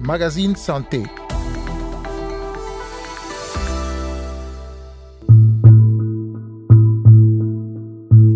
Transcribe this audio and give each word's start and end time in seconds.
Magazine 0.00 0.56
Santé. 0.56 1.02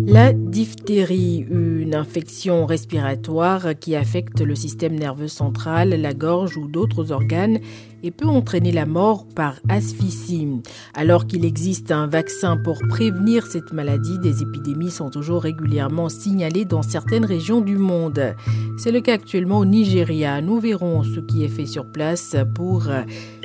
La 0.05 0.33
diphtérie, 0.33 1.47
une 1.49 1.95
infection 1.95 2.67
respiratoire 2.67 3.69
qui 3.79 3.95
affecte 3.95 4.41
le 4.41 4.53
système 4.53 4.93
nerveux 4.93 5.27
central, 5.27 5.89
la 5.89 6.13
gorge 6.13 6.57
ou 6.57 6.67
d'autres 6.67 7.11
organes 7.11 7.59
et 8.03 8.11
peut 8.11 8.27
entraîner 8.27 8.71
la 8.71 8.85
mort 8.85 9.27
par 9.35 9.59
asphyxie. 9.69 10.47
Alors 10.93 11.27
qu'il 11.27 11.45
existe 11.45 11.91
un 11.91 12.07
vaccin 12.07 12.57
pour 12.57 12.79
prévenir 12.89 13.45
cette 13.45 13.73
maladie, 13.73 14.19
des 14.19 14.41
épidémies 14.41 14.91
sont 14.91 15.09
toujours 15.09 15.43
régulièrement 15.43 16.09
signalées 16.09 16.65
dans 16.65 16.81
certaines 16.81 17.25
régions 17.25 17.61
du 17.61 17.77
monde. 17.77 18.35
C'est 18.77 18.91
le 18.91 19.01
cas 19.01 19.13
actuellement 19.13 19.59
au 19.59 19.65
Nigeria. 19.65 20.41
Nous 20.41 20.59
verrons 20.59 21.03
ce 21.03 21.19
qui 21.19 21.43
est 21.43 21.49
fait 21.49 21.65
sur 21.65 21.91
place 21.91 22.35
pour 22.55 22.87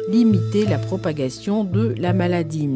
limiter 0.08 0.64
la 0.66 0.78
propagation 0.78 1.64
de 1.64 1.94
la 1.98 2.12
maladie. 2.12 2.68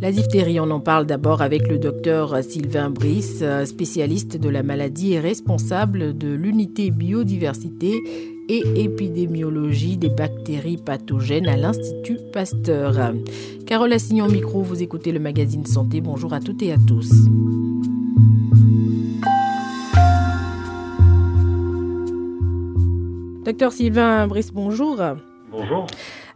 La 0.00 0.10
diphtérie, 0.10 0.60
on 0.60 0.70
en 0.70 0.80
parle 0.80 1.06
d'abord 1.06 1.40
avec 1.40 1.68
le 1.68 1.78
docteur 1.78 2.42
Sylvain 2.42 2.90
Brice, 2.90 3.44
spécialiste 3.64 4.36
de 4.36 4.48
la 4.48 4.62
maladie 4.62 5.14
et 5.14 5.20
responsable 5.20 6.16
de 6.16 6.28
l'unité 6.28 6.90
biodiversité 6.90 8.33
et 8.48 8.62
épidémiologie 8.82 9.96
des 9.96 10.08
bactéries 10.08 10.76
pathogènes 10.76 11.48
à 11.48 11.56
l'Institut 11.56 12.18
Pasteur. 12.32 13.14
Carole 13.66 13.92
Assignon 13.92 14.28
micro, 14.28 14.62
vous 14.62 14.82
écoutez 14.82 15.12
le 15.12 15.20
magazine 15.20 15.66
Santé. 15.66 16.00
Bonjour 16.00 16.32
à 16.32 16.40
toutes 16.40 16.62
et 16.62 16.72
à 16.72 16.76
tous. 16.76 17.10
Docteur 23.44 23.72
Sylvain 23.72 24.26
Brice, 24.26 24.52
bonjour. 24.52 25.00
Bonjour. 25.50 25.86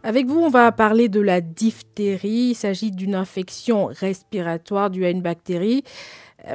Avec 0.03 0.27
vous, 0.27 0.39
on 0.39 0.49
va 0.49 0.71
parler 0.71 1.09
de 1.09 1.19
la 1.19 1.41
diphtérie. 1.41 2.51
Il 2.51 2.55
s'agit 2.55 2.91
d'une 2.91 3.15
infection 3.15 3.87
respiratoire 3.87 4.89
due 4.89 5.05
à 5.05 5.09
une 5.09 5.21
bactérie. 5.21 5.83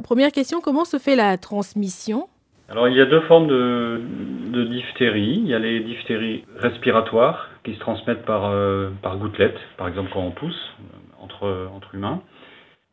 Première 0.03 0.33
question, 0.33 0.61
comment 0.61 0.85
se 0.85 0.99
fait 0.99 1.17
la 1.17 1.37
transmission? 1.37 2.29
Alors, 2.71 2.89
il 2.89 2.97
y 2.97 3.01
a 3.01 3.05
deux 3.05 3.21
formes 3.23 3.47
de, 3.47 4.65
diphtérie. 4.65 5.41
Il 5.43 5.49
y 5.49 5.55
a 5.55 5.59
les 5.59 5.81
diphtéries 5.81 6.45
respiratoires 6.57 7.51
qui 7.63 7.75
se 7.75 7.81
transmettent 7.81 8.25
par, 8.25 8.47
euh, 8.47 8.91
par 9.03 9.19
gouttelettes, 9.19 9.59
par 9.77 9.89
exemple 9.89 10.11
quand 10.13 10.23
on 10.23 10.31
tousse 10.31 10.75
euh, 10.81 11.23
entre, 11.23 11.69
entre 11.75 11.95
humains. 11.95 12.23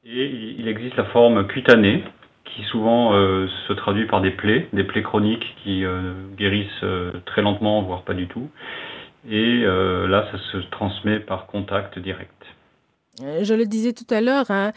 Et 0.03 0.25
il 0.58 0.67
existe 0.67 0.97
la 0.97 1.05
forme 1.05 1.47
cutanée 1.47 2.03
qui 2.44 2.64
souvent 2.64 3.14
euh, 3.14 3.47
se 3.67 3.73
traduit 3.73 4.08
par 4.08 4.19
des 4.19 4.31
plaies, 4.31 4.67
des 4.73 4.83
plaies 4.83 5.03
chroniques 5.03 5.55
qui 5.64 5.86
guérissent 6.38 6.86
très 7.25 7.42
lentement, 7.42 7.81
voire 7.83 8.03
pas 8.03 8.14
du 8.14 8.27
tout. 8.27 8.49
Et 9.30 9.61
là, 9.64 10.27
ça 10.31 10.38
se 10.52 10.58
transmet 10.69 11.19
par 11.19 11.45
contact 11.45 11.97
direct. 11.99 12.41
Euh, 13.22 13.44
Je 13.44 13.54
le 13.54 13.66
disais 13.66 13.94
tout 13.94 14.08
à 14.09 14.22
l'heure, 14.22 14.50
hein, 14.50 14.72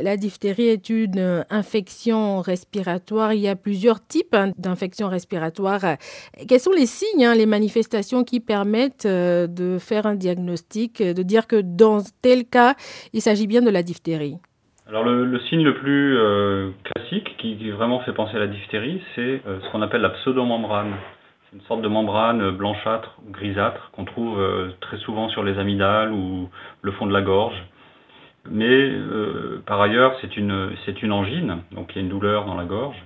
la 0.00 0.16
diphtérie 0.16 0.68
est 0.68 0.90
une 0.90 1.44
infection 1.50 2.40
respiratoire. 2.40 3.32
Il 3.32 3.40
y 3.40 3.48
a 3.48 3.56
plusieurs 3.56 4.06
types 4.06 4.34
hein, 4.34 4.52
d'infections 4.58 5.08
respiratoires. 5.08 5.96
Quels 6.48 6.60
sont 6.60 6.72
les 6.72 6.86
signes, 6.86 7.24
hein, 7.24 7.34
les 7.34 7.46
manifestations 7.46 8.22
qui 8.22 8.40
permettent 8.40 9.06
euh, 9.06 9.46
de 9.46 9.78
faire 9.78 10.06
un 10.06 10.14
diagnostic, 10.14 11.02
de 11.02 11.22
dire 11.22 11.46
que 11.46 11.60
dans 11.60 12.02
tel 12.22 12.44
cas, 12.44 12.74
il 13.12 13.22
s'agit 13.22 13.46
bien 13.46 13.62
de 13.62 13.70
la 13.70 13.82
diphtérie? 13.82 14.36
Alors 14.90 15.04
le, 15.04 15.38
signe 15.48 15.62
le 15.62 15.74
plus 15.74 16.18
euh, 16.18 16.70
classique 16.82 17.36
qui, 17.38 17.70
vraiment 17.70 18.00
fait 18.00 18.12
penser 18.12 18.34
à 18.34 18.40
la 18.40 18.48
diphtérie, 18.48 19.00
c'est 19.14 19.40
euh, 19.46 19.60
ce 19.62 19.70
qu'on 19.70 19.82
appelle 19.82 20.00
la 20.00 20.10
pseudomembrane. 20.10 20.94
C'est 21.50 21.56
une 21.56 21.62
sorte 21.64 21.82
de 21.82 21.88
membrane 21.88 22.52
blanchâtre 22.52 23.18
ou 23.26 23.32
grisâtre 23.32 23.90
qu'on 23.90 24.04
trouve 24.04 24.40
euh, 24.40 24.70
très 24.80 24.98
souvent 24.98 25.28
sur 25.30 25.42
les 25.42 25.58
amygdales 25.58 26.12
ou 26.12 26.48
le 26.80 26.92
fond 26.92 27.06
de 27.06 27.12
la 27.12 27.22
gorge. 27.22 27.60
Mais 28.48 28.68
euh, 28.68 29.60
par 29.66 29.80
ailleurs, 29.80 30.16
c'est 30.20 30.36
une, 30.36 30.52
angine, 31.10 31.58
donc 31.72 31.90
il 31.90 31.96
y 31.96 31.98
a 31.98 32.02
une 32.02 32.08
douleur 32.08 32.44
dans 32.44 32.54
la 32.54 32.64
gorge. 32.64 32.96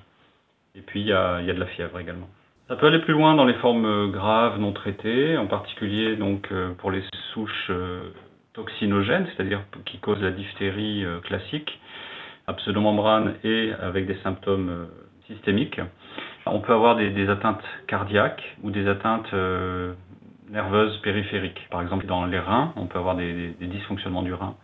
Et 0.75 0.83
puis 0.83 1.01
il 1.01 1.07
y 1.07 1.13
a, 1.13 1.41
de 1.41 1.59
la 1.59 1.67
fièvre 1.67 1.99
également. 1.99 2.29
Ça 2.69 2.77
peut 2.77 2.87
aller 2.87 2.99
plus 2.99 3.15
loin 3.15 3.35
dans 3.35 3.47
les 3.47 3.55
formes 3.55 3.87
euh, 3.87 4.09
graves 4.09 4.61
non 4.61 4.73
traitées, 4.73 5.39
en 5.39 5.47
particulier 5.47 6.17
donc 6.17 6.53
pour 6.79 6.91
les 6.91 7.03
souches 7.33 7.73
toxinogènes, 8.53 9.27
c'est-à-dire 9.35 9.63
qui 9.87 9.99
causent 10.01 10.23
la 10.23 10.33
diphtérie 10.33 11.05
classique, 11.23 11.81
à 12.47 12.53
pseudomembrane 12.53 13.37
et 13.43 13.73
avec 13.81 14.07
des 14.07 14.17
symptômes 14.17 14.87
systémiques. 15.29 15.81
On 16.47 16.61
peut 16.61 16.73
avoir 16.73 16.97
des, 16.97 17.11
des 17.11 17.29
atteintes 17.29 17.63
cardiaques 17.87 18.57
ou 18.63 18.71
des 18.71 18.87
atteintes 18.87 19.33
euh, 19.33 19.95
nerveuses 20.51 20.97
périphériques. 21.03 21.67
Par 21.71 21.81
exemple, 21.83 22.07
dans 22.07 22.27
les 22.27 22.39
reins, 22.39 22.73
on 22.77 22.87
peut 22.87 22.99
avoir 22.99 23.17
des, 23.17 23.33
des- 23.33 23.49
des 23.61 23.67
dysfonctionnements 23.67 24.23
du 24.23 24.35
rein. 24.35 24.55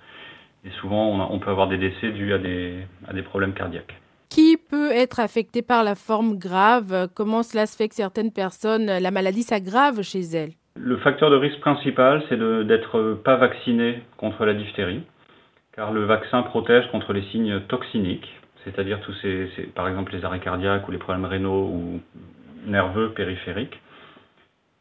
Et 0.65 0.71
souvent, 0.81 1.09
on, 1.09 1.21
a- 1.23 1.29
on 1.31 1.39
peut 1.39 1.51
avoir 1.51 1.69
des 1.69 1.79
décès 1.79 2.11
dus 2.11 2.33
à 2.35 2.39
des, 2.39 2.75
à 3.09 3.13
des 3.15 3.23
problèmes 3.23 3.55
cardiaques. 3.55 3.95
Qui 4.29 4.57
peut 4.59 4.93
être 4.93 5.19
affecté 5.21 5.63
par 5.63 5.83
la 5.83 5.95
forme 5.95 6.37
grave? 6.39 7.09
Comment 7.17 7.43
cela 7.43 7.67
se 7.67 7.77
fait 7.77 7.89
que 7.89 7.95
certaines 7.95 8.31
personnes, 8.31 8.87
la 8.87 9.11
maladie 9.11 9.43
s'aggrave 9.43 10.03
chez 10.03 10.21
elles? 10.21 10.53
Le 10.77 10.97
facteur 10.99 11.31
de 11.31 11.37
risque 11.37 11.61
principal, 11.61 12.23
c'est 12.29 12.39
d'être 12.67 13.15
pas 13.25 13.37
vacciné 13.37 14.03
contre 14.19 14.45
la 14.45 14.55
diphtérie, 14.55 15.03
car 15.75 15.93
le 15.93 16.05
vaccin 16.05 16.43
protège 16.43 16.89
contre 16.93 17.13
les 17.13 17.23
signes 17.33 17.61
toxiniques, 17.69 18.29
c'est-à-dire 18.65 19.01
tous 19.01 19.13
ces, 19.23 19.49
par 19.75 19.89
exemple 19.89 20.13
les 20.13 20.25
arrêts 20.25 20.41
cardiaques 20.41 20.87
ou 20.89 20.91
les 20.91 20.99
problèmes 20.99 21.25
rénaux 21.25 21.67
ou 21.73 22.01
nerveux 22.67 23.11
périphériques, 23.11 23.81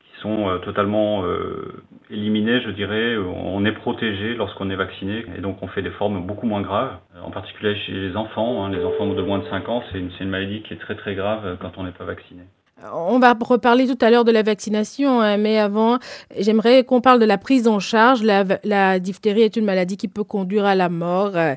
qui 0.02 0.22
sont 0.22 0.50
euh, 0.50 0.58
totalement 0.60 1.24
euh, 1.24 1.82
éliminés, 2.10 2.62
je 2.62 2.72
dirais. 2.72 3.18
On 3.18 3.64
est 3.66 3.72
protégé 3.72 4.36
lorsqu'on 4.36 4.70
est 4.70 4.76
vacciné, 4.76 5.26
et 5.38 5.42
donc 5.42 5.64
on 5.64 5.68
fait 5.68 5.82
des 5.82 5.92
formes 5.92 6.26
beaucoup 6.26 6.46
moins 6.46 6.62
graves, 6.62 6.98
euh, 7.16 7.22
en 7.22 7.32
particulier 7.32 7.76
chez 7.86 7.94
les 7.94 8.16
enfants. 8.16 8.66
hein. 8.66 8.70
Les 8.70 8.84
enfants 8.84 9.08
de 9.08 9.22
moins 9.22 9.40
de 9.40 9.46
5 9.46 9.70
ans, 9.70 9.84
c'est 9.92 10.00
une, 10.00 10.12
une 10.20 10.30
maladie 10.30 10.62
qui 10.64 10.74
est 10.74 10.78
très 10.78 10.96
très 10.96 11.16
grave 11.16 11.58
quand 11.62 11.78
on 11.78 11.84
n'est 11.84 11.92
pas 11.92 12.06
vacciné. 12.06 12.44
On 12.94 13.20
va 13.20 13.34
reparler 13.40 13.88
tout 13.88 13.98
à 14.04 14.10
l'heure 14.10 14.26
de 14.26 14.32
la 14.32 14.44
vaccination, 14.44 15.22
hein, 15.22 15.38
mais 15.38 15.58
avant, 15.58 16.00
j'aimerais 16.38 16.84
qu'on 16.84 17.02
parle 17.02 17.20
de 17.20 17.26
la 17.26 17.38
prise 17.38 17.68
en 17.68 17.80
charge. 17.80 18.24
La, 18.24 19.00
diphtérie 19.00 19.42
est 19.42 19.56
une 19.58 19.66
maladie 19.66 19.98
qui 19.98 20.08
peut 20.08 20.24
conduire 20.24 20.66
à 20.66 20.76
la 20.76 20.90
mort. 20.90 21.32
Euh, 21.36 21.56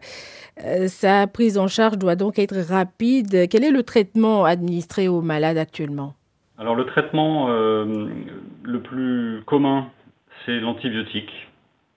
sa 0.88 1.26
prise 1.26 1.58
en 1.58 1.68
charge 1.68 1.98
doit 1.98 2.16
donc 2.16 2.38
être 2.38 2.56
rapide. 2.56 3.48
Quel 3.48 3.64
est 3.64 3.70
le 3.70 3.82
traitement 3.82 4.44
administré 4.44 5.08
aux 5.08 5.22
malades 5.22 5.58
actuellement? 5.58 6.14
Alors 6.58 6.74
le 6.74 6.84
traitement 6.86 7.48
euh, 7.48 8.08
le 8.62 8.80
plus 8.80 9.42
commun, 9.46 9.88
c'est 10.44 10.60
l'antibiotique, 10.60 11.32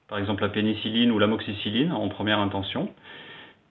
par 0.07 0.17
exemple 0.17 0.43
la 0.43 0.49
pénicilline 0.49 1.11
ou 1.11 1.19
l'amoxicilline 1.19 1.91
en 1.91 2.07
première 2.09 2.39
intention. 2.39 2.89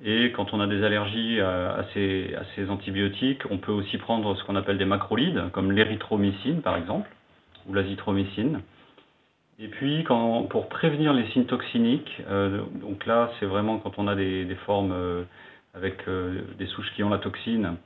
Et 0.06 0.32
quand 0.32 0.53
on 0.53 0.60
a 0.60 0.66
des 0.66 0.84
allergies 0.84 1.41
à, 1.41 1.87
ces, 1.94 2.37
antibiotiques, 2.69 3.42
on 3.50 3.56
peut 3.56 3.72
aussi 3.72 3.97
prendre 3.97 4.37
ce 4.37 4.44
qu'on 4.44 4.54
appelle 4.54 4.76
des 4.76 4.84
macrolides, 4.84 5.50
comme 5.53 5.72
l'érythromycine 5.72 6.60
par 6.60 6.76
exemple, 6.76 7.09
ou 7.66 7.72
l'azithromycine. 7.72 8.60
Et 9.59 9.69
puis 9.69 10.04
pour 10.50 10.69
prévenir 10.69 11.14
les 11.14 11.26
signes 11.28 11.47
toxiniques, 11.47 12.22
euh, 12.28 12.60
donc 12.82 13.06
là 13.06 13.31
c'est 13.38 13.47
vraiment 13.47 13.78
quand 13.78 13.98
on 13.98 14.06
a 14.06 14.14
des, 14.14 14.47
formes 14.66 14.93
euh, 14.93 15.22
avec 15.75 16.06
euh, 16.06 16.43
des 16.59 16.66
souches 16.66 16.93
qui 16.97 17.03
ont 17.03 17.09
la 17.09 17.19
toxine, 17.19 17.76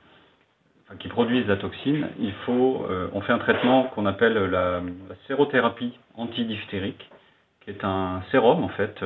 enfin, 0.83 0.97
qui 0.97 1.07
produisent 1.07 1.47
la 1.47 1.55
toxine, 1.55 2.07
il 2.19 2.33
faut, 2.45 2.85
on 3.13 3.21
fait 3.21 3.31
un 3.31 3.37
traitement 3.37 3.83
qu'on 3.95 4.05
appelle 4.05 4.33
la, 4.33 4.81
la 4.81 5.15
sérothérapie 5.27 5.97
antidiphtérique, 6.15 7.09
qui 7.61 7.69
est 7.69 7.85
un 7.85 8.23
sérum 8.31 8.61
en 8.61 8.69
fait 8.69 8.99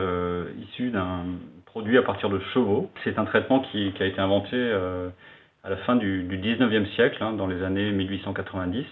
issu 0.57 0.89
d'un 0.89 1.25
produit 1.73 1.97
à 1.97 2.03
partir 2.03 2.29
de 2.29 2.37
chevaux. 2.53 2.91
C'est 3.03 3.17
un 3.17 3.25
traitement 3.25 3.61
qui, 3.61 3.91
a 3.99 4.05
été 4.05 4.19
inventé 4.19 4.51
euh, 4.53 5.09
à 5.63 5.71
la 5.71 5.77
fin 5.77 5.95
du, 5.95 6.21
du 6.21 6.37
19e 6.37 6.85
siècle, 6.93 7.17
hein, 7.23 7.33
dans 7.33 7.47
les 7.47 7.63
années 7.63 7.91
1890, 7.91 8.85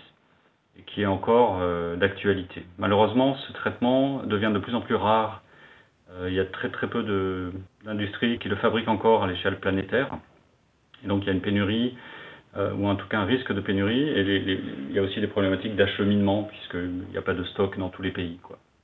et 0.80 0.82
qui 0.88 1.04
est 1.04 1.06
encore 1.06 1.60
euh, 1.62 1.96
d'actualité. 1.96 2.66
Malheureusement, 2.80 3.36
ce 3.36 3.54
traitement 3.54 4.24
devient 4.24 4.50
de 4.52 4.58
plus 4.58 4.74
en 4.74 4.82
plus 4.82 4.96
rare. 4.96 5.44
Euh, 6.10 6.30
il 6.30 6.34
y 6.34 6.40
a 6.40 6.46
très 6.46 6.70
très 6.70 6.88
peu 6.88 7.04
d'industries 7.86 8.40
qui 8.40 8.50
le 8.50 8.56
fabriquent 8.56 8.90
encore 8.90 9.26
à 9.26 9.28
l'échelle 9.28 9.60
planétaire. 9.60 10.10
Et 11.04 11.08
donc 11.08 11.22
il 11.22 11.28
y 11.28 11.30
a 11.30 11.34
une 11.34 11.42
pénurie 11.42 11.96
ou 12.58 12.86
en 12.86 12.96
tout 12.96 13.08
cas 13.08 13.20
un 13.20 13.26
risque 13.26 13.54
de 13.54 13.62
pénurie. 13.62 14.10
Et 14.10 14.22
il 14.22 14.92
y 14.92 14.98
a 14.98 15.04
aussi 15.04 15.22
des 15.22 15.28
problématiques 15.28 15.76
d'acheminement, 15.76 16.44
puisqu'il 16.46 17.12
n'y 17.12 17.18
a 17.18 17.22
pas 17.22 17.36
de 17.36 17.44
stock 17.44 17.78
dans 17.78 17.90
tous 17.90 18.02
les 18.02 18.12
pays. 18.12 18.40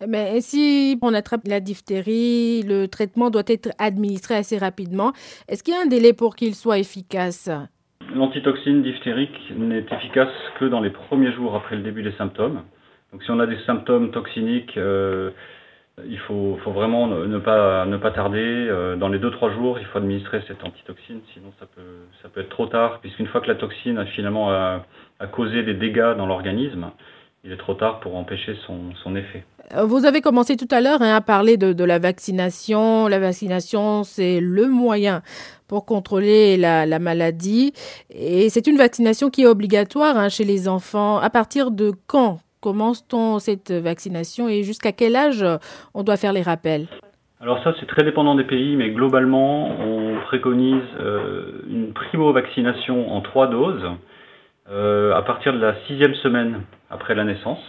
Mais 0.05 0.41
si 0.41 0.97
on 1.01 1.13
attrape 1.13 1.47
la 1.47 1.59
diphtérie, 1.59 2.63
le 2.63 2.88
traitement 2.88 3.29
doit 3.29 3.44
être 3.47 3.69
administré 3.79 4.35
assez 4.35 4.57
rapidement. 4.57 5.13
Est-ce 5.47 5.63
qu'il 5.63 5.73
y 5.73 5.77
a 5.77 5.81
un 5.81 5.88
délai 5.88 6.13
pour 6.13 6.35
qu'il 6.35 6.53
soit 6.53 6.77
efficace? 6.77 7.49
L'antitoxine 8.13 8.83
diphtérique 8.83 9.38
n'est 9.55 9.85
efficace 9.91 10.31
que 10.59 10.65
dans 10.65 10.81
les 10.81 10.91
premiers 10.91 11.31
jours 11.31 11.55
après 11.55 11.75
le 11.75 11.81
début 11.81 12.03
des 12.03 12.13
symptômes. 12.13 12.61
Donc 13.11 13.23
si 13.23 13.31
on 13.31 13.39
a 13.39 13.47
des 13.47 13.57
symptômes 13.65 14.11
toxiniques, 14.11 14.77
euh, 14.77 15.31
Il 16.05 16.19
faut, 16.19 16.59
vraiment 16.63 17.07
ne 17.07 17.39
pas, 17.39 17.85
ne 17.88 17.97
pas 17.97 18.11
tarder. 18.11 18.69
Dans 18.99 19.09
les 19.09 19.17
2-3 19.17 19.55
jours, 19.55 19.79
il 19.79 19.85
faut 19.88 19.97
administrer 19.97 20.44
cette 20.47 20.63
antitoxine, 20.63 21.21
sinon 21.33 21.51
ça 21.59 21.65
peut, 21.65 22.05
ça 22.21 22.29
peut 22.29 22.41
être 22.41 22.49
trop 22.49 22.67
tard, 22.67 22.99
puisqu'une 22.99 23.25
fois 23.25 23.41
que 23.41 23.47
la 23.47 23.55
toxine 23.55 23.97
a 23.97 24.05
finalement 24.05 24.51
a, 24.51 24.85
causé 25.31 25.63
des 25.63 25.73
dégâts 25.73 26.13
dans 26.15 26.27
l'organisme, 26.27 26.91
il 27.43 27.51
est 27.51 27.57
trop 27.57 27.75
tard 27.75 27.99
pour 27.99 28.15
empêcher 28.15 28.55
son, 28.65 29.15
effet. 29.15 29.45
Vous 29.83 30.05
avez 30.05 30.21
commencé 30.21 30.57
tout 30.57 30.67
à 30.71 30.81
l'heure 30.81 31.01
hein, 31.01 31.15
à 31.15 31.21
parler 31.21 31.57
de, 31.57 31.83
la 31.83 31.99
vaccination. 31.99 33.07
La 33.07 33.19
vaccination, 33.19 34.03
c'est 34.03 34.39
le 34.39 34.67
moyen 34.67 35.21
pour 35.67 35.85
contrôler 35.85 36.57
la, 36.57 36.99
maladie. 36.99 37.73
Et 38.09 38.49
c'est 38.49 38.67
une 38.67 38.77
vaccination 38.77 39.29
qui 39.29 39.43
est 39.43 39.47
obligatoire 39.47 40.17
hein, 40.17 40.29
chez 40.29 40.43
les 40.43 40.67
enfants. 40.67 41.19
À 41.19 41.29
partir 41.29 41.71
de 41.71 41.91
quand 42.07 42.39
commence-t-on 42.59 43.39
cette 43.39 43.71
vaccination 43.71 44.49
et 44.49 44.63
jusqu'à 44.63 44.91
quel 44.91 45.15
âge 45.15 45.45
on 45.93 46.03
doit 46.03 46.17
faire 46.17 46.33
les 46.33 46.41
rappels? 46.41 46.87
Alors 47.39 47.63
ça, 47.63 47.73
c'est 47.79 47.85
très 47.85 48.03
dépendant 48.03 48.33
des 48.33 48.43
pays, 48.43 48.75
mais 48.75 48.89
globalement, 48.89 49.69
on 49.69 50.15
préconise 50.25 50.81
euh, 50.99 51.61
une 51.69 51.93
primo-vaccination 51.93 53.13
en 53.13 53.21
trois 53.21 53.47
doses 53.47 53.85
euh, 54.69 55.15
à 55.15 55.21
partir 55.21 55.53
de 55.53 55.59
la 55.59 55.75
sixième 55.87 56.13
semaine 56.15 56.63
après 56.89 57.15
la 57.15 57.23
naissance. 57.23 57.61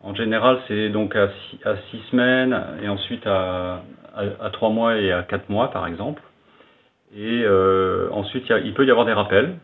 En 0.00 0.14
général, 0.14 0.58
c'est 0.66 0.88
donc 0.88 1.14
à 1.14 1.28
six, 1.90 2.00
semaines 2.10 2.58
et 2.82 2.88
ensuite 2.88 3.26
à, 3.26 3.82
trois 4.52 4.70
mois 4.70 4.96
et 4.96 5.12
à 5.12 5.22
quatre 5.24 5.50
mois, 5.50 5.70
par 5.70 5.86
exemple. 5.86 6.22
Et 7.14 7.42
euh, 7.44 8.08
ensuite, 8.12 8.50
il 8.64 8.72
peut 8.72 8.86
y 8.86 8.90
avoir 8.90 9.04
des 9.04 9.12
rappels, 9.12 9.56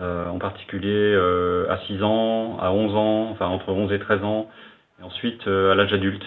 euh, 0.00 0.28
en 0.28 0.38
particulier 0.38 1.16
à 1.68 1.78
6 1.86 2.02
ans, 2.02 2.58
à 2.60 2.70
11 2.70 2.94
ans, 2.94 3.28
enfin 3.30 3.46
entre 3.46 3.70
11 3.70 3.92
et 3.92 3.98
13 3.98 4.22
ans, 4.24 4.48
et 5.00 5.04
ensuite 5.04 5.46
à 5.48 5.74
l'âge 5.74 5.92
adulte, 5.92 6.24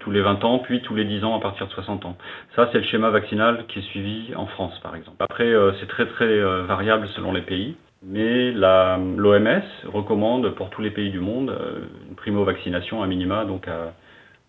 tous 0.00 0.10
les 0.10 0.20
20 0.20 0.44
ans, 0.44 0.58
puis 0.58 0.82
tous 0.82 0.94
les 0.94 1.04
10 1.04 1.24
ans 1.24 1.36
à 1.36 1.40
partir 1.40 1.66
de 1.68 1.72
60 1.72 2.04
ans. 2.04 2.16
Ça, 2.56 2.68
c'est 2.72 2.78
le 2.78 2.84
schéma 2.84 3.10
vaccinal 3.10 3.64
qui 3.68 3.78
est 3.78 3.82
suivi 3.82 4.34
en 4.34 4.46
France, 4.46 4.78
par 4.82 4.94
exemple. 4.96 5.16
Après, 5.20 5.52
c'est 5.80 5.88
très 5.88 6.06
très 6.06 6.40
variable 6.64 7.08
selon 7.08 7.32
les 7.32 7.42
pays. 7.42 7.76
Mais 8.04 8.50
l'OMS 8.50 9.62
recommande 9.92 10.54
pour 10.56 10.70
tous 10.70 10.82
les 10.82 10.90
pays 10.90 11.10
du 11.10 11.20
monde 11.20 11.50
euh, 11.50 11.86
une 12.08 12.16
primo-vaccination 12.16 13.02
à 13.02 13.06
minima, 13.06 13.44
donc 13.44 13.68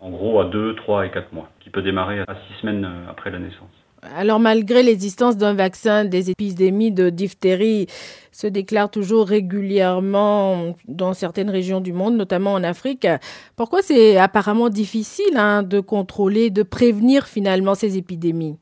en 0.04 0.10
gros 0.10 0.40
à 0.42 0.46
2, 0.46 0.76
3 0.76 1.06
et 1.06 1.12
4 1.12 1.34
mois, 1.34 1.50
qui 1.62 1.70
peut 1.70 1.82
démarrer 1.82 2.20
à 2.20 2.36
6 2.56 2.62
semaines 2.62 2.86
euh, 2.86 3.10
après 3.10 3.32
la 3.32 3.40
naissance. 3.40 3.70
Alors 4.18 4.38
malgré 4.38 4.84
l'existence 4.84 5.38
d'un 5.38 5.54
vaccin, 5.54 6.04
des 6.04 6.30
épidémies 6.30 6.92
de 6.92 7.10
diphtérie 7.10 7.88
se 8.34 8.48
déclarent 8.48 8.92
toujours 8.92 9.26
régulièrement 9.26 10.76
dans 10.90 11.14
certaines 11.14 11.50
régions 11.50 11.80
du 11.80 11.94
monde, 11.94 12.18
notamment 12.18 12.52
en 12.52 12.66
Afrique. 12.66 13.08
Pourquoi 13.56 13.82
c'est 13.82 14.18
apparemment 14.18 14.68
difficile 14.68 15.38
hein, 15.38 15.64
de 15.64 15.80
contrôler, 15.80 16.50
de 16.50 16.64
prévenir 16.64 17.24
finalement 17.24 17.76
ces 17.76 17.98
épidémies? 17.98 18.58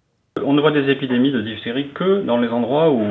On 0.45 0.53
ne 0.53 0.61
voit 0.61 0.71
des 0.71 0.91
épidémies 0.91 1.31
de 1.31 1.41
diphtérie 1.41 1.89
que 1.95 2.21
dans 2.21 2.37
les 2.37 2.49
endroits 2.49 2.91
où 2.91 3.01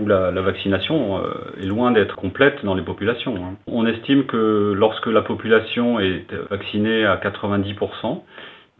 où 0.00 0.06
la, 0.06 0.30
vaccination 0.30 1.18
euh, 1.18 1.62
est 1.62 1.66
loin 1.66 1.92
d'être 1.92 2.16
complète 2.16 2.64
dans 2.64 2.74
les 2.74 2.82
populations. 2.82 3.36
Hein. 3.36 3.54
On 3.66 3.86
estime 3.86 4.24
que 4.24 4.72
lorsque 4.76 5.06
la 5.06 5.22
population 5.22 6.00
est 6.00 6.26
vaccinée 6.50 7.04
à 7.04 7.16
90%, 7.16 8.20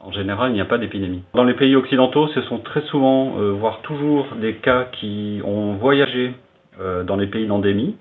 en 0.00 0.12
général, 0.12 0.50
il 0.50 0.54
n'y 0.54 0.60
a 0.60 0.66
pas 0.66 0.78
d'épidémie. 0.78 1.22
Dans 1.34 1.44
les 1.44 1.54
pays 1.54 1.74
occidentaux, 1.76 2.28
ce 2.28 2.42
sont 2.42 2.58
très 2.58 2.82
souvent, 2.82 3.38
euh, 3.38 3.52
voire 3.52 3.80
toujours, 3.82 4.26
des 4.40 4.56
cas 4.56 4.86
qui 5.00 5.40
ont 5.44 5.74
voyagé 5.74 6.34
euh, 6.80 7.04
dans 7.04 7.16
les 7.16 7.26
pays 7.26 7.46
d'endémie 7.46 7.96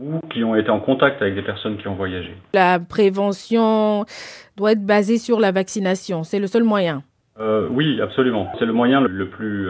ou 0.00 0.20
qui 0.30 0.44
ont 0.44 0.54
été 0.54 0.70
en 0.70 0.78
contact 0.78 1.20
avec 1.20 1.34
des 1.34 1.42
personnes 1.42 1.76
qui 1.76 1.88
ont 1.88 1.94
voyagé. 1.94 2.32
La 2.54 2.78
prévention 2.78 4.04
doit 4.56 4.72
être 4.72 4.86
basée 4.86 5.18
sur 5.18 5.40
la 5.40 5.50
vaccination, 5.50 6.22
c'est 6.22 6.38
le 6.38 6.46
seul 6.46 6.62
moyen. 6.62 7.02
oui, 7.70 8.00
absolument. 8.00 8.48
C'est 8.60 8.66
le 8.66 8.72
moyen 8.72 9.00
le 9.00 9.28
plus 9.28 9.68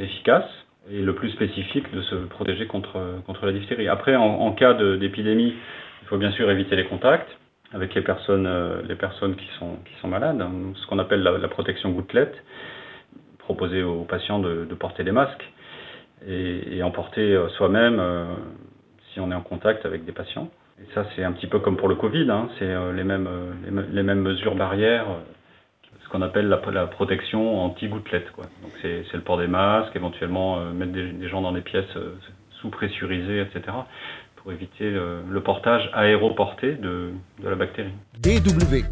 efficace 0.00 0.46
et 0.90 1.00
le 1.00 1.14
plus 1.14 1.30
spécifique 1.30 1.92
de 1.94 2.02
se 2.02 2.14
protéger 2.14 2.66
contre, 2.66 3.20
contre 3.26 3.46
la 3.46 3.52
diphtérie. 3.52 3.88
Après, 3.88 4.16
en, 4.16 4.52
cas 4.52 4.74
d'épidémie, 4.74 5.54
il 6.02 6.08
faut 6.08 6.18
bien 6.18 6.32
sûr 6.32 6.50
éviter 6.50 6.76
les 6.76 6.84
contacts 6.84 7.30
avec 7.74 7.94
les 7.94 8.02
personnes, 8.02 8.46
euh, 8.46 8.82
les 8.86 8.96
personnes 8.96 9.36
qui, 9.36 9.48
sont, 9.58 9.76
qui 9.84 9.94
sont 10.00 10.08
malades, 10.08 10.40
hein, 10.40 10.50
ce 10.74 10.86
qu'on 10.86 10.98
appelle 10.98 11.22
la, 11.22 11.48
protection 11.48 11.90
gouttelette, 11.90 12.34
proposer 13.38 13.82
aux 13.82 14.04
patients 14.04 14.38
de, 14.38 14.64
porter 14.78 15.04
des 15.04 15.12
masques 15.12 15.50
et, 16.26 16.82
en 16.82 16.90
porter 16.90 17.34
euh, 17.34 17.48
soi-même 17.50 17.98
euh, 17.98 18.24
si 19.12 19.20
on 19.20 19.30
est 19.30 19.34
en 19.34 19.40
contact 19.40 19.86
avec 19.86 20.04
des 20.04 20.12
patients. 20.12 20.50
Et 20.80 20.94
ça, 20.94 21.06
c'est 21.14 21.24
un 21.24 21.32
petit 21.32 21.46
peu 21.46 21.60
comme 21.60 21.76
pour 21.76 21.88
le 21.88 21.94
Covid, 21.94 22.30
hein, 22.30 22.48
c'est 22.58 22.66
les, 22.66 23.04
les, 23.92 24.02
mêmes 24.02 24.20
mesures 24.20 24.54
barrières 24.54 25.06
qu'on 26.12 26.22
appelle 26.22 26.48
la, 26.48 26.86
protection 26.86 27.64
anti-gouttelette. 27.64 28.26
Donc 28.36 28.72
c'est 28.82 29.12
le 29.12 29.22
port 29.22 29.38
des 29.38 29.46
masques, 29.46 29.96
éventuellement 29.96 30.58
euh, 30.58 30.72
mettre 30.72 30.92
des, 30.92 31.28
gens 31.28 31.40
dans 31.40 31.52
des 31.52 31.62
pièces 31.62 31.96
euh, 31.96 32.14
sous-pressurisées, 32.60 33.40
etc., 33.40 33.76
pour 34.36 34.52
éviter 34.52 34.90
le 34.90 35.40
portage 35.40 35.88
aéroporté 35.92 36.72
de, 36.72 37.12
de 37.40 37.48
la 37.48 37.54
bactérie. 37.54 37.92
DW. 38.20 38.84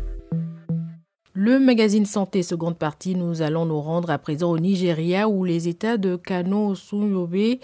Le 1.32 1.58
magazine 1.58 2.06
Santé, 2.06 2.44
seconde 2.44 2.78
partie, 2.78 3.16
nous 3.16 3.42
allons 3.42 3.66
nous 3.66 3.80
rendre 3.80 4.10
à 4.10 4.18
présent 4.18 4.52
au 4.52 4.58
Nigeria 4.60 5.28
où 5.28 5.44
les 5.44 5.66
États 5.66 5.96
de 5.96 6.14
Kano, 6.14 6.76
Sunyobe 6.76 7.58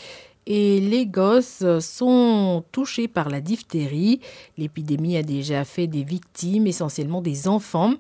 et 0.47 0.81
les 0.81 1.07
gosses 1.07 1.65
sont 1.81 2.65
touchés 2.73 3.09
par 3.09 3.29
la 3.29 3.41
diphtérie. 3.41 4.21
L'épidémie 4.57 5.17
a 5.17 5.23
déjà 5.23 5.65
fait 5.65 5.87
des 5.87 6.05
victimes, 6.05 6.67
essentiellement 6.67 7.21
des 7.21 7.49
enfants. 7.49 7.95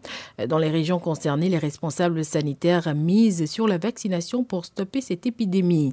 Dans 0.48 0.58
les 0.58 0.70
régions 0.70 0.98
concernées, 0.98 1.48
les 1.48 1.58
responsables 1.58 2.24
sanitaires 2.24 2.94
misent 2.94 3.50
sur 3.50 3.66
la 3.66 3.78
vaccination 3.78 4.44
pour 4.44 4.64
stopper 4.64 5.00
cette 5.00 5.26
épidémie. 5.26 5.92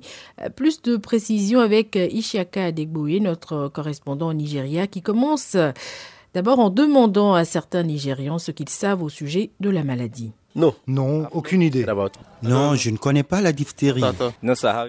Plus 0.56 0.82
de 0.82 0.98
précisions 0.98 1.60
avec 1.60 1.96
Ishiaka 1.96 2.66
Adegbouye, 2.66 3.20
notre 3.20 3.68
correspondant 3.68 4.30
au 4.30 4.34
Nigeria, 4.34 4.88
qui 4.88 5.02
commence 5.02 5.58
d'abord 6.34 6.60
en 6.60 6.70
demandant 6.70 7.34
à 7.34 7.46
certains 7.46 7.84
Nigérians 7.84 8.40
ce 8.40 8.52
qu'ils 8.52 8.70
savent 8.70 9.04
au 9.04 9.10
sujet 9.10 9.52
de 9.60 9.70
la 9.70 9.84
maladie. 9.84 10.32
Non. 10.56 10.76
Non, 10.88 11.28
aucune 11.32 11.62
idée. 11.62 11.86
Non, 12.44 12.76
je 12.76 12.90
ne 12.90 12.98
connais 12.98 13.24
pas 13.24 13.42
la 13.42 13.52
diphtérie. 13.52 14.04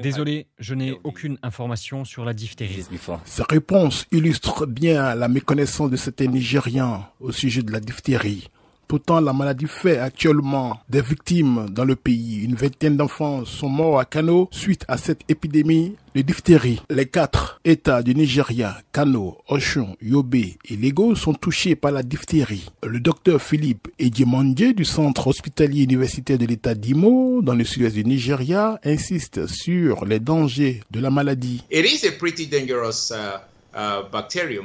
Désolé, 0.03 0.47
je 0.59 0.75
n'ai 0.75 0.99
aucune 1.05 1.39
information 1.43 2.05
sur 2.05 2.25
la 2.25 2.33
diphtérie. 2.35 2.85
Sa 3.25 3.45
réponse 3.45 4.07
illustre 4.13 4.67
bien 4.67 5.15
la 5.15 5.29
méconnaissance 5.29 5.91
de 5.91 5.97
certains 5.97 6.27
Nigérians 6.27 7.07
au 7.21 7.33
sujet 7.33 7.63
de 7.63 7.73
la 7.73 7.81
diphtérie. 7.81 8.49
Pourtant, 8.89 9.21
la 9.21 9.33
maladie 9.33 9.67
fait 9.67 9.99
actuellement 9.99 10.81
des 10.89 11.03
victimes 11.03 11.67
dans 11.71 11.85
le 11.85 11.97
pays. 11.97 12.45
Une 12.45 12.55
vingtaine 12.55 12.97
d'enfants 12.97 13.45
sont 13.45 13.69
morts 13.69 13.99
à 13.99 14.05
Kano 14.05 14.49
suite 14.51 14.85
à 14.89 14.97
cette 14.97 15.21
épidémie 15.29 15.97
de 16.15 16.23
diphtérie. 16.23 16.81
Les 16.91 17.07
quatre 17.07 17.61
États 17.65 18.03
du 18.03 18.15
Nigeria, 18.15 18.77
Kano, 18.93 19.39
Oshun, 19.49 19.95
Yobe 20.01 20.35
et 20.37 20.77
Lagos 20.81 21.17
sont 21.17 21.35
touchés 21.35 21.75
par 21.75 21.91
la 21.91 22.03
diphtérie. 22.03 22.71
Le 22.85 23.01
docteur 23.01 23.43
Philippe 23.43 23.89
Edjemondje 23.99 24.75
du 24.75 24.85
centre 24.85 25.27
hospitalier 25.27 25.83
universitaire 25.85 26.39
de 26.39 26.47
l'État 26.47 26.75
d'Imo 26.75 27.43
dans 27.43 27.55
le 27.55 27.65
sud-est 27.65 27.95
du 27.95 28.05
Nigeria 28.05 28.79
insiste 28.85 29.47
sur 29.47 30.05
les 30.05 30.21
dangers 30.21 30.83
de 30.91 31.01
la 31.01 31.11
maladie. 31.11 31.65
It 31.71 31.85
is 31.85 32.07
a 32.07 32.13
pretty 32.13 32.47
dangerous, 32.47 33.11
uh, 33.11 33.41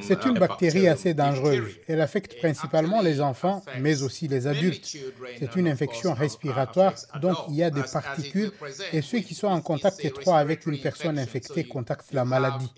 C'est 0.01 0.25
une 0.25 0.37
bactérie 0.37 0.87
assez 0.87 1.13
dangereuse. 1.13 1.79
Elle 1.87 2.01
affecte 2.01 2.37
principalement 2.39 3.01
les 3.01 3.21
enfants, 3.21 3.63
mais 3.79 4.03
aussi 4.03 4.27
les 4.27 4.47
adultes. 4.47 4.97
C'est 5.39 5.55
une 5.55 5.67
infection 5.67 6.13
respiratoire, 6.13 6.93
donc 7.21 7.37
il 7.49 7.55
y 7.55 7.63
a 7.63 7.69
des 7.69 7.83
particules 7.83 8.51
et 8.93 9.01
ceux 9.01 9.19
qui 9.19 9.33
sont 9.35 9.47
en 9.47 9.61
contact 9.61 10.03
étroit 10.05 10.37
avec 10.37 10.65
une 10.65 10.79
personne 10.79 11.17
infectée 11.17 11.63
contactent 11.63 12.13
la 12.13 12.25
maladie. 12.25 12.71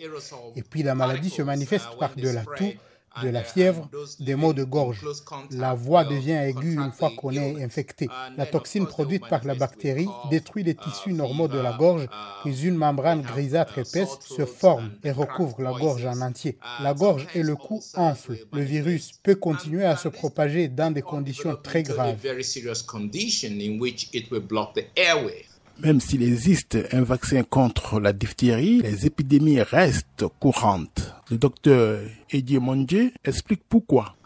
Et 0.56 0.62
puis 0.62 0.84
la 0.84 0.96
maladie 0.96 1.30
se 1.30 1.42
manifeste 1.42 1.90
par 2.00 2.16
de 2.16 2.30
la 2.30 2.44
toux, 2.44 2.74
de 3.22 3.30
la 3.30 3.44
fièvre, 3.44 3.89
des 4.20 4.36
maux 4.36 4.53
de 4.53 4.63
gorge. 4.63 5.06
La 5.51 5.74
voix 5.74 6.03
devient 6.03 6.32
aiguë 6.32 6.75
une 6.75 6.91
fois 6.91 7.12
qu'on 7.15 7.32
est 7.32 7.63
infecté. 7.63 8.08
La 8.38 8.46
toxine 8.46 8.86
produite 8.86 9.27
par 9.27 9.44
la 9.46 9.56
bactérie 9.56 10.08
détruit 10.30 10.63
les 10.63 10.75
tissus 10.75 11.13
normaux 11.13 11.48
de 11.48 11.60
la 11.60 11.74
gorge, 11.74 12.08
puis 12.44 12.62
une 12.63 12.75
membrane 12.75 13.22
grisâtre 13.22 13.77
épaisse 13.80 14.18
se 14.22 14.46
forme 14.46 14.91
et 15.03 15.12
recouvre 15.12 15.62
la 15.62 15.72
gorge 15.72 16.06
en 16.06 16.22
entier. 16.22 16.58
La 16.82 16.94
gorge 16.94 17.27
et 17.36 17.44
le 17.44 17.56
cou 17.56 17.82
enflent. 17.96 18.38
Le 18.53 18.62
virus 18.62 19.12
peut 19.24 19.36
continuer 19.36 19.86
à 19.86 19.98
se 19.98 20.08
propager 20.08 20.68
dans 20.68 20.91
des 20.91 21.01
conditions 21.01 21.58
très 21.62 21.84
graves. 21.84 22.18
Même 25.80 26.00
s'il 26.00 26.22
existe 26.22 26.77
un 26.91 27.01
vaccin 27.01 27.44
contre 27.44 28.00
la 28.00 28.13
diphtérie, 28.13 28.82
les 28.82 29.06
épidémies 29.06 29.62
restent 29.62 30.25
courantes. 30.39 31.11
Le 31.32 31.38
docteur 31.38 32.02
Eddie 32.30 32.60
Mondje 32.60 33.14
explique 33.24 33.64
pourquoi. 33.70 34.18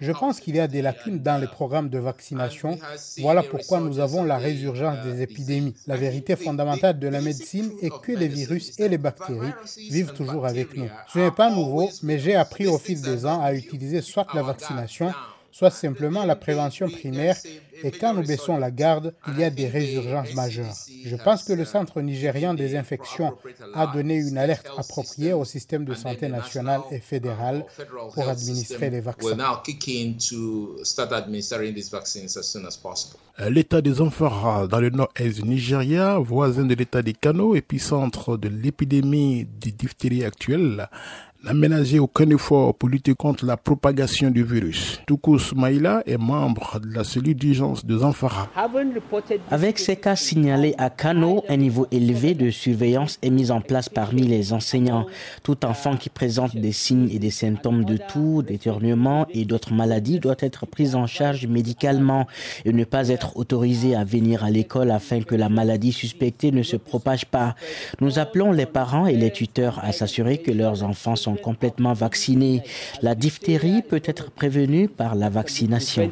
Je 0.00 0.10
pense 0.10 0.40
qu'il 0.40 0.56
y 0.56 0.60
a 0.60 0.66
des 0.66 0.82
lacunes 0.82 1.20
dans 1.20 1.40
les 1.40 1.46
programmes 1.46 1.88
de 1.88 2.00
vaccination. 2.00 2.76
Voilà 3.18 3.44
pourquoi 3.44 3.78
nous 3.78 4.00
avons 4.00 4.24
la 4.24 4.38
résurgence 4.38 5.04
des 5.04 5.22
épidémies. 5.22 5.74
La 5.86 5.96
vérité 5.96 6.34
fondamentale 6.34 6.98
de 6.98 7.06
la 7.06 7.20
médecine 7.20 7.70
est 7.80 7.96
que 8.02 8.10
les 8.10 8.26
virus 8.26 8.76
et 8.80 8.88
les 8.88 8.98
bactéries 8.98 9.52
vivent 9.88 10.14
toujours 10.14 10.46
avec 10.46 10.76
nous. 10.76 10.88
Ce 11.06 11.20
n'est 11.20 11.30
pas 11.30 11.48
nouveau, 11.48 11.88
mais 12.02 12.18
j'ai 12.18 12.34
appris 12.34 12.66
au 12.66 12.78
fil 12.78 13.00
des 13.00 13.24
ans 13.24 13.40
à 13.40 13.54
utiliser 13.54 14.00
soit 14.00 14.26
la 14.34 14.42
vaccination, 14.42 15.12
soit 15.52 15.70
simplement 15.70 16.24
la 16.24 16.36
prévention 16.36 16.88
primaire 16.88 17.36
et 17.82 17.90
quand 17.90 18.14
nous 18.14 18.22
baissons 18.22 18.56
la 18.58 18.70
garde, 18.70 19.14
il 19.28 19.38
y 19.38 19.44
a 19.44 19.50
des 19.50 19.66
résurgences 19.66 20.34
majeures. 20.34 20.74
Je 21.04 21.16
pense 21.16 21.44
que 21.44 21.52
le 21.52 21.64
Centre 21.64 22.00
nigérian 22.00 22.54
des 22.54 22.76
infections 22.76 23.34
a 23.74 23.86
donné 23.86 24.16
une 24.16 24.38
alerte 24.38 24.68
appropriée 24.76 25.32
au 25.32 25.44
système 25.44 25.84
de 25.84 25.94
santé 25.94 26.28
national 26.28 26.80
et 26.90 26.98
fédéral 26.98 27.64
pour 28.14 28.28
administrer 28.28 28.90
les 28.90 29.00
vaccins. 29.00 29.36
L'état 33.48 33.80
des 33.80 34.00
Amphara 34.02 34.66
dans 34.66 34.80
le 34.80 34.90
nord-est 34.90 35.42
du 35.42 35.48
Nigeria, 35.48 36.18
voisin 36.18 36.64
de 36.64 36.74
l'état 36.74 37.00
des 37.00 37.14
Kano, 37.14 37.54
épicentre 37.54 38.36
de 38.36 38.48
l'épidémie 38.48 39.46
de 39.46 39.70
diphtérie 39.70 40.24
actuelle, 40.24 40.88
n'a 41.44 41.54
ménagé 41.54 41.98
aucun 41.98 42.28
effort 42.30 42.74
pour 42.74 42.90
lutter 42.90 43.14
contre 43.14 43.46
la 43.46 43.56
propagation 43.56 44.30
du 44.30 44.44
virus. 44.44 45.00
Toukous 45.06 45.54
Maïla 45.56 46.02
est 46.04 46.18
membre 46.18 46.80
de 46.80 46.94
la 46.94 47.02
cellule 47.02 47.34
d'urgence 47.34 47.86
de 47.86 47.96
Zamfara. 47.96 48.48
Avec 49.50 49.78
ces 49.78 49.96
cas 49.96 50.16
signalés 50.16 50.74
à 50.76 50.90
Kano, 50.90 51.42
un 51.48 51.56
niveau 51.56 51.86
élevé 51.90 52.34
de 52.34 52.50
surveillance 52.50 53.18
est 53.22 53.30
mis 53.30 53.50
en 53.50 53.62
place 53.62 53.88
parmi 53.88 54.22
les 54.22 54.52
enseignants. 54.52 55.06
Tout 55.42 55.64
enfant 55.64 55.96
qui 55.96 56.10
présente 56.10 56.56
des 56.56 56.72
signes 56.72 57.08
et 57.10 57.18
des 57.18 57.30
symptômes 57.30 57.84
de 57.84 57.96
toux, 57.96 58.42
d'éternuement 58.42 59.26
et 59.30 59.46
d'autres 59.46 59.72
maladies 59.72 60.20
doit 60.20 60.36
être 60.40 60.66
pris 60.66 60.94
en 60.94 61.06
charge 61.06 61.46
médicalement 61.46 62.26
et 62.66 62.72
ne 62.72 62.84
pas 62.84 63.08
être 63.08 63.38
autorisé 63.38 63.94
à 63.96 64.04
venir 64.04 64.44
à 64.44 64.50
l'école 64.50 64.90
afin 64.90 65.22
que 65.22 65.34
la 65.34 65.48
maladie 65.48 65.92
suspectée 65.92 66.52
ne 66.52 66.62
se 66.62 66.76
propage 66.76 67.24
pas. 67.24 67.54
Nous 68.02 68.18
appelons 68.18 68.52
les 68.52 68.66
parents 68.66 69.06
et 69.06 69.16
les 69.16 69.30
tuteurs 69.30 69.80
à 69.82 69.92
s'assurer 69.92 70.38
que 70.38 70.50
leurs 70.50 70.82
enfants 70.82 71.16
sont 71.16 71.29
complètement 71.36 71.92
vaccinés. 71.92 72.62
La 73.02 73.14
diphtérie 73.14 73.82
peut 73.82 74.02
être 74.04 74.30
prévenue 74.30 74.88
par 74.88 75.14
la 75.14 75.28
vaccination. 75.28 76.10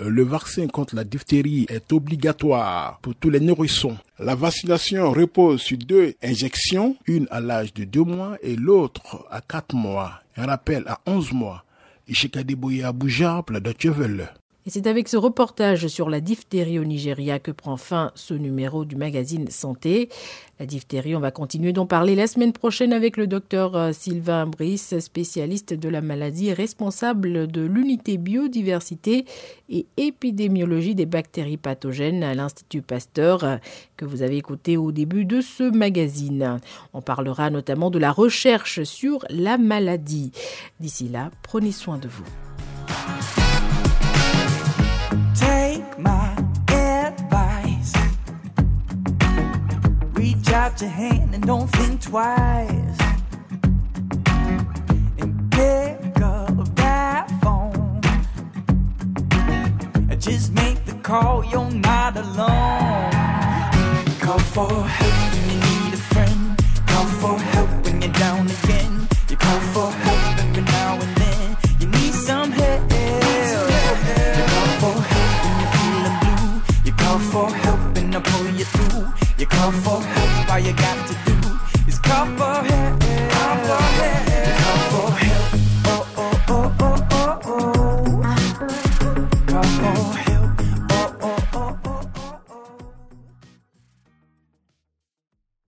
Le 0.00 0.22
vaccin 0.22 0.66
contre 0.68 0.94
la 0.96 1.04
diphtérie 1.04 1.66
est 1.68 1.92
obligatoire 1.92 2.98
pour 3.02 3.14
tous 3.14 3.30
les 3.30 3.40
nourrissons. 3.40 3.96
La 4.18 4.34
vaccination 4.34 5.12
repose 5.12 5.60
sur 5.60 5.78
deux 5.78 6.14
injections, 6.22 6.96
une 7.06 7.26
à 7.30 7.40
l'âge 7.40 7.72
de 7.74 7.84
2 7.84 8.02
mois 8.02 8.36
et 8.42 8.56
l'autre 8.56 9.26
à 9.30 9.40
4 9.40 9.74
mois. 9.74 10.20
Un 10.36 10.46
rappel 10.46 10.84
à 10.86 11.00
11 11.06 11.32
mois. 11.32 11.64
Et 14.68 14.70
c'est 14.70 14.86
avec 14.86 15.08
ce 15.08 15.16
reportage 15.16 15.86
sur 15.86 16.10
la 16.10 16.20
diphtérie 16.20 16.78
au 16.78 16.84
Nigeria 16.84 17.38
que 17.38 17.50
prend 17.50 17.78
fin 17.78 18.12
ce 18.14 18.34
numéro 18.34 18.84
du 18.84 18.96
magazine 18.96 19.48
Santé. 19.48 20.10
La 20.60 20.66
diphtérie, 20.66 21.16
on 21.16 21.20
va 21.20 21.30
continuer 21.30 21.72
d'en 21.72 21.86
parler 21.86 22.14
la 22.14 22.26
semaine 22.26 22.52
prochaine 22.52 22.92
avec 22.92 23.16
le 23.16 23.26
docteur 23.26 23.74
euh, 23.74 23.92
Sylvain 23.94 24.44
Brice, 24.46 24.98
spécialiste 24.98 25.72
de 25.72 25.88
la 25.88 26.02
maladie, 26.02 26.52
responsable 26.52 27.46
de 27.46 27.62
l'unité 27.62 28.18
biodiversité 28.18 29.24
et 29.70 29.86
épidémiologie 29.96 30.94
des 30.94 31.06
bactéries 31.06 31.56
pathogènes 31.56 32.22
à 32.22 32.34
l'Institut 32.34 32.82
Pasteur, 32.82 33.44
euh, 33.44 33.56
que 33.96 34.04
vous 34.04 34.20
avez 34.20 34.36
écouté 34.36 34.76
au 34.76 34.92
début 34.92 35.24
de 35.24 35.40
ce 35.40 35.62
magazine. 35.62 36.60
On 36.92 37.00
parlera 37.00 37.48
notamment 37.48 37.88
de 37.88 37.98
la 37.98 38.12
recherche 38.12 38.82
sur 38.82 39.24
la 39.30 39.56
maladie. 39.56 40.30
D'ici 40.78 41.08
là, 41.08 41.30
prenez 41.42 41.72
soin 41.72 41.96
de 41.96 42.08
vous. 42.08 42.47
Out 50.68 50.80
your 50.82 50.90
hand 50.90 51.34
and 51.34 51.46
don't 51.46 51.68
think 51.68 52.02
twice. 52.02 52.98
And 55.18 55.50
pick 55.50 56.20
up 56.20 56.74
that 56.76 57.26
phone. 57.42 58.00
Just 60.18 60.52
make 60.52 60.84
the 60.84 60.94
call, 61.02 61.44
you're 61.46 61.70
not 61.70 62.16
alone. 62.16 63.12
Call 64.20 64.40
for 64.54 64.70
help 64.98 65.32
when 65.32 65.44
you 65.50 65.58
need 65.68 65.94
a 65.94 66.02
friend. 66.12 66.58
Call 66.86 67.06
for 67.20 67.38
help 67.38 67.70
when 67.84 68.02
you're 68.02 68.12
down 68.12 68.46